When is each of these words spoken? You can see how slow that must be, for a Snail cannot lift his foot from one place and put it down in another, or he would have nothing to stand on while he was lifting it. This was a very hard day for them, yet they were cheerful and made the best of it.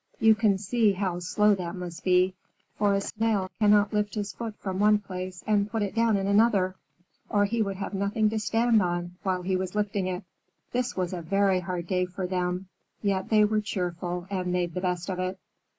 You 0.17 0.33
can 0.33 0.57
see 0.57 0.93
how 0.93 1.19
slow 1.19 1.53
that 1.53 1.75
must 1.75 2.03
be, 2.03 2.33
for 2.75 2.95
a 2.95 3.01
Snail 3.01 3.51
cannot 3.59 3.93
lift 3.93 4.15
his 4.15 4.33
foot 4.33 4.55
from 4.57 4.79
one 4.79 4.97
place 4.97 5.43
and 5.45 5.69
put 5.69 5.83
it 5.83 5.93
down 5.93 6.17
in 6.17 6.25
another, 6.25 6.73
or 7.29 7.45
he 7.45 7.61
would 7.61 7.75
have 7.75 7.93
nothing 7.93 8.27
to 8.31 8.39
stand 8.39 8.81
on 8.81 9.11
while 9.21 9.43
he 9.43 9.55
was 9.55 9.75
lifting 9.75 10.07
it. 10.07 10.23
This 10.71 10.97
was 10.97 11.13
a 11.13 11.21
very 11.21 11.59
hard 11.59 11.85
day 11.85 12.07
for 12.07 12.25
them, 12.25 12.67
yet 13.03 13.29
they 13.29 13.45
were 13.45 13.61
cheerful 13.61 14.25
and 14.31 14.51
made 14.51 14.73
the 14.73 14.81
best 14.81 15.07
of 15.07 15.19
it. 15.19 15.37